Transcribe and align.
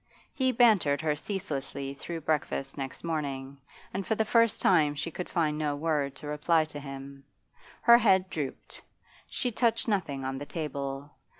He 0.33 0.51
bantered 0.51 0.99
her 1.01 1.15
ceaselessly 1.15 1.93
through 1.93 2.21
breakfast 2.21 2.75
next 2.75 3.03
morning, 3.03 3.59
and 3.93 4.03
for 4.03 4.15
the 4.15 4.25
first 4.25 4.59
time 4.59 4.95
she 4.95 5.11
could 5.11 5.29
find 5.29 5.59
no 5.59 5.75
word 5.75 6.15
to 6.15 6.25
reply 6.27 6.65
to 6.73 6.79
him. 6.79 7.23
Her 7.81 7.99
head 7.99 8.27
drooped; 8.31 8.81
she 9.27 9.51
touched 9.51 9.87
nothing 9.87 10.25
on 10.25 10.39
the 10.39 10.45
table. 10.47 11.11